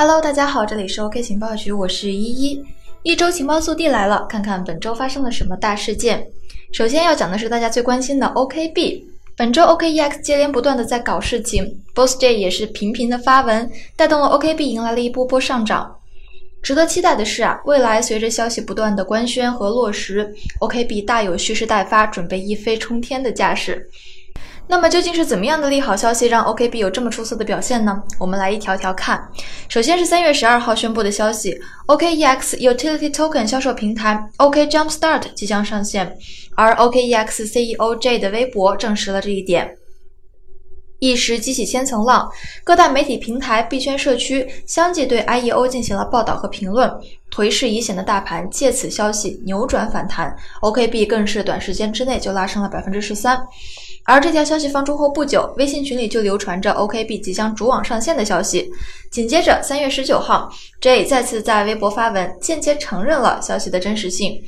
[0.00, 2.64] Hello，大家好，这里是 OK 情报局，我是依依。
[3.02, 6.24] 一周情报速递来了，看看本周发生了什么大事件。
[6.70, 9.02] 首先要讲的是大家最关心的 OKB。
[9.36, 15.92] 本周 OKEX 接连不断的在搞事情，BossJ 也是频频的发文，带动了 OKB 迎来了一波波上涨。
[16.62, 23.84] 值得期待的是啊，未来随着消息不断的官宣和落实，OKB 大有蓄势待发，准备一飞冲天的架势。
[24.70, 28.02] 那么究竟是怎么样的利好消息让 OKB 有这么出色的表现呢？
[28.18, 29.26] 我们来一条条看。
[29.66, 36.14] 首先是三月十二号宣布的消息，OKEX Utility Token 销售平台 OK Jumpstart 即将上线，
[36.54, 39.74] 而 OKEX CEO J 的微博证实了这一点。
[40.98, 42.28] 一时激起千层浪，
[42.64, 46.92] 各大媒体平台、币圈社区相继对 IEO 进行了报道和评论，
[47.30, 53.40] 颓势已显的大盘借此消息扭转反弹，OKB 更是短时间之内就拉升了百分之十三。
[54.08, 58.70] 而这条消息放出后不久，微信群里就流传着 OKB 即将主网上线的消息。
[59.10, 64.40] 紧接着，三月十九号，J 再次在微博发文，间接承认了消息的真实性。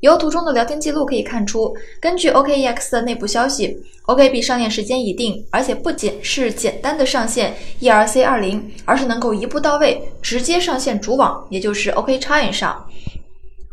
[0.00, 12.84] 由图中的聊天记录可以看出，根据 OKEX 的内部消息，OKB 上线时间已定，而且不仅是简单的上线 ERC 二零，而是能够一步到位，直接上线主网，也就是 OKChain 上。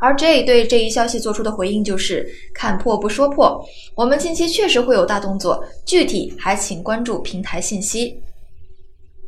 [0.02, 3.64] 而 J 对这一消息做出的回应就是看破不说破，
[3.96, 8.20] 我们近期确实会有大动作，具体还请关注平台信息。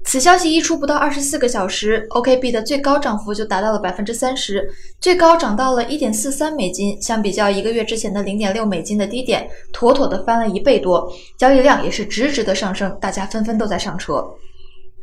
[0.06, 4.68] 此消息一出不到二十四个小时，OKB 的最高涨幅就达到了百分之三十，
[5.00, 14.26] 最高涨到了一点四三美金，相比较一个月之前的零点六美金的低点，妥妥的翻了一倍多，交易量也是直直的上升，大家纷纷都在上车。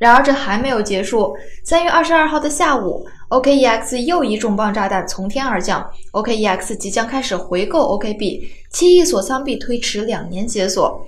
[0.01, 8.41] 然而这还没有结束，三月二十二号的下午，OKEX 又一重磅炸弹从天而降，OKEX 即将开始回购 OKB，
[8.71, 11.07] 七亿锁仓币推迟两年解锁。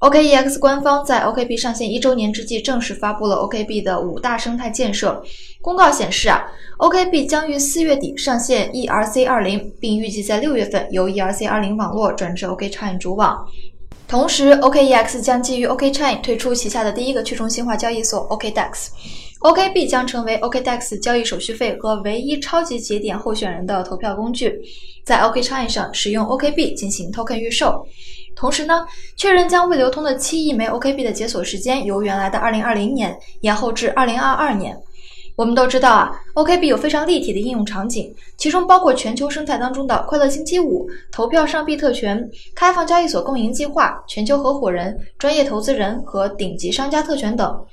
[0.00, 5.22] OKEX 官方在 OKB 上线一周年之际，正式发布了 OKB 的五大生态建设。
[5.60, 6.42] 公告显示啊
[6.78, 13.46] ，OKB 将于四月底上线 ERC 二零，并预计在六月份由 ERC 二零网络转至 OKChain 主网。
[14.12, 18.88] 同时，OKEX 将基于 OKChain 推出旗下的第一个去中心化交易所 OKDex。
[19.40, 24.60] OKB 将成为 OKDex 交易手续费和唯一超级节点候选人的投票工具，
[25.02, 27.86] 在 OKChain 上使用 OKB 进行 token 预售。
[28.36, 28.86] 同时呢，
[29.16, 34.78] 确认将未流通的七亿枚 OKB 的解锁时间由原来的2020年延后至2022年。
[35.34, 47.64] 我们都知道啊，OKB 有非常立体的应用场景，其中包括全球生态当中的快乐星期五、投票上币特权、开放交易所共赢计划、全球合伙人、专业投资人和顶级商家特权等。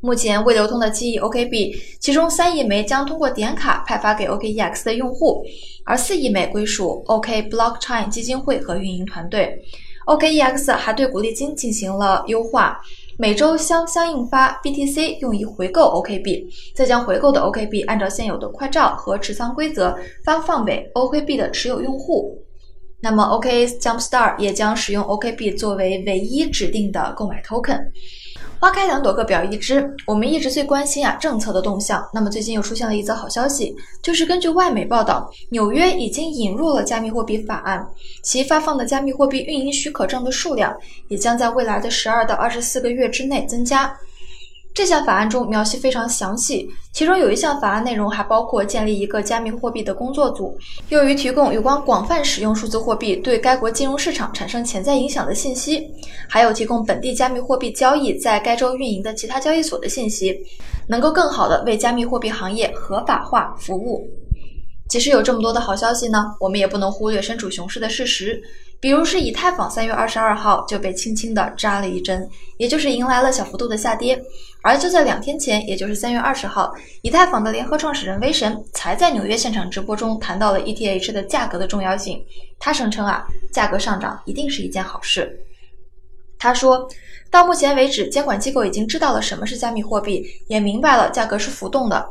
[0.00, 5.44] 目前未流通的七亿 OKB，其中三亿枚将通过点卡派发给 OKEX 的用户，
[5.84, 9.62] 而四亿枚归属 OK Blockchain 基金会和运营团队。
[10.06, 12.80] OKEX 还对鼓励金进行了优化。
[13.20, 19.94] 每周相相应发 BTC 用于回购 OKB，再将回购的 OKB 按照现有的快照和持仓规则
[20.24, 22.42] 发放给 OKB 的持有用户。
[23.02, 27.90] 那么 OK Jumpstart 也将使用 OKB 作为唯一指定的购买 token。
[28.60, 29.90] 花开两朵，各表一枝。
[30.04, 32.06] 我们一直最关心啊政策的动向。
[32.12, 37.88] 那么最近又出现了一则好消息，就是根据外媒报道，纽约已经引入了加密货币法案，
[38.22, 40.76] 其发放的加密货币运营许可证的数量
[41.08, 43.96] 也将在未来的十二到二十四个月之内增加。
[44.72, 50.56] 这项法案中描写非常详细，其中有一项法案内容还包括建立一个加密货币的工作组，
[50.90, 55.84] 用于提供有关广泛使用数字货币对该国金融市场产生潜在影响的信息，
[56.28, 60.34] 还有提供本地加密货币交易在该州运营的其他交易所的信息，
[60.88, 64.08] 能够更好的为加密货币行业合法化服务。
[64.88, 68.42] 即使有这么多的好消息呢，我们也不能忽略身处熊市的事实。
[68.80, 72.26] 比如是以太坊三月二十二号就被轻轻的扎了一针，
[72.56, 74.20] 也就是迎来了小幅度的下跌。
[74.62, 82.24] 而就在两天前，也就是三月二十号，以太坊的联合创始人威神才在纽约现场直播中谈到了 ETH 的价格的重要性。
[82.58, 85.38] 他声称啊，价格上涨一定是一件好事。
[86.38, 86.88] 他说
[87.30, 92.06] 到目前为止，监管机构已经知道了什么是加密货币，也明白了价格是浮动的。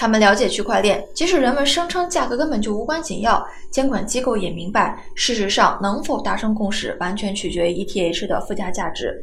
[0.00, 9.22] 他们了解区块链，即使人们声称价格根本就无关紧要，监管机构也明白，事实上能否达成共识，完全取决于 ETH 的附加价值。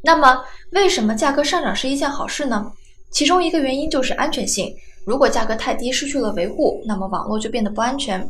[0.00, 0.40] 那么，
[0.70, 2.70] 为什么价格上涨是一件好事呢？
[3.10, 4.72] 其中一个原因就是安全性。
[5.04, 8.28] 如果价格太低，失去了维护，那么网络就变得不安全。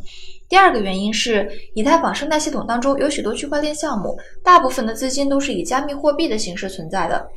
[0.49, 7.27] 第二个原因是，以太坊生态系统当中有许多区块链项目，大部分的资金都是以加密货币的形式存在的。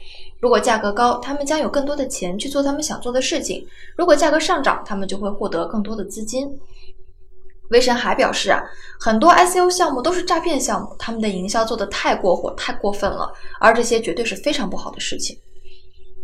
[0.41, 3.65] 如果价格高，他们将有更多的钱去做他们想做的事情；
[3.97, 6.49] 如果价格上涨，他们就会获得更多的资金。
[7.71, 8.63] 威神还表示啊，
[9.01, 15.37] 很多 ICO 项目都是诈骗项目，他们的营销做得太过火、太过分了，而这些绝对是非常不好的事情。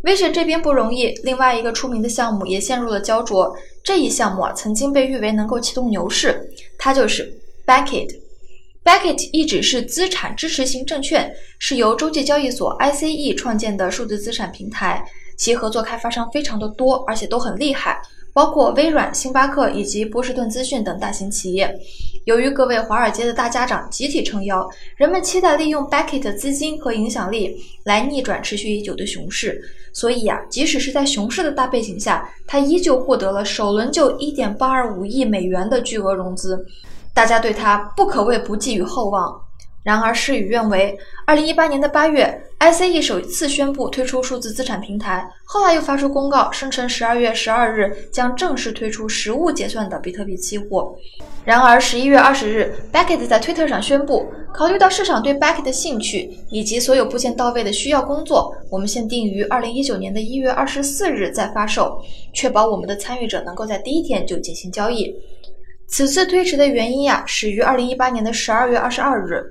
[0.03, 3.57] Vision 这边不容易，另外一个出名的项目也陷入了焦灼。
[3.85, 7.33] 这一项目啊，曾经被誉为能够启动牛市，它就是
[7.65, 8.09] Backit。
[8.85, 15.05] Backit 一直是资产支持型证券，是由洲际交易所 ICE 创建的数字资产平台，
[15.37, 18.01] 其合作开发商非常的多，而且都很厉害。
[18.33, 21.75] 包括微软、星巴克以及波士顿资讯等大型企业。
[22.25, 29.61] 由于各位华尔街的大家长集体撑腰，人们期待利用 Beckett 的资金和影响力来逆转持续已久的熊市。
[29.93, 36.65] 所以呀，即使是在熊市的大背景下，他依旧获得了首轮就1.825亿美元的巨额融资。
[37.13, 39.39] 大家对他不可谓不寄予厚望。
[39.83, 40.97] 然而事与愿违。
[41.27, 50.95] 二零一八年的八月，ICE 首次宣布推出数字资产平台，后来又发出公告，声称十二月十二日将正式推出实物结算的比特币期货。
[51.45, 62.01] 然而十一月二十日，Beckett 在推特上宣布，考虑到市场对 Beckett 的兴趣以及所有部件到位的需要工作，我们限定于二零一九年的一月二十四日再发售，
[62.33, 65.13] 确保我们的参与者能够在第一天就进行交易。
[65.93, 69.45] 此次推迟的原因呀，始于二零一八年的十二月二十二日。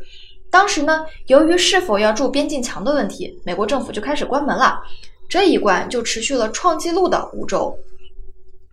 [0.49, 4.81] 当时呢，由于是否要筑边境墙的问题，美国政府就开始关门了。
[5.29, 7.71] 这一关就持续了创纪录的五周。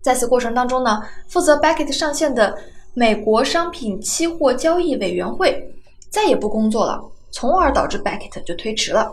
[0.00, 2.56] 在此过程当中呢，负责 Beckett 上线的
[2.94, 5.62] 美国商品期货交易委员会
[6.08, 6.98] 再也不工作了，
[7.30, 9.12] 从而导致 Beckett 就推迟了。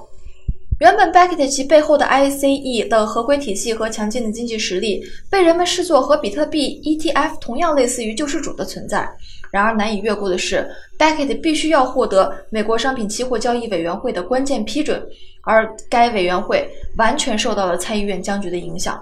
[0.80, 9.10] 原本 Beckett 其背后的 ICE 的合规体系和强劲的经济实力，被人们视作和比特币 ETF 同样类似于救世主的存在。
[9.52, 10.70] 然而难以越过的是
[11.00, 15.02] ，Beckett 必须要获得美国商品期货交易委员会的关键批准，
[15.44, 19.02] 而该委员会完全受到了参议院僵局的影响。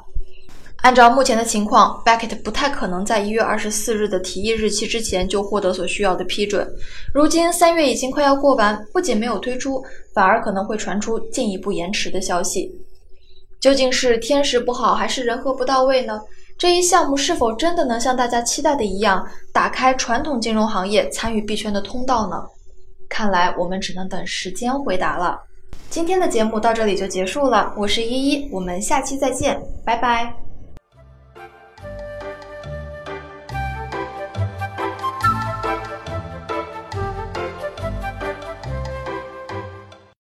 [0.83, 6.69] 按照目前的情况，Beckett 不太可能在一月二十四日的提议日期之前就获得所需要的批准。
[7.13, 9.81] 如今三月已经快要过完，不仅没有推出，
[10.13, 12.69] 反而可能会传出进一步延迟的消息。
[13.61, 16.19] 究竟是天时不好，还是人和不到位呢？
[16.57, 22.43] 这一项目是否真的能像大家期待的一样，打开传统金融行业参与币圈的通道呢？
[23.07, 25.39] 看来我们只能等时间回答了。
[25.89, 30.42] 今天的节目到这里就结束了，我是依依，我们下期再见，拜拜。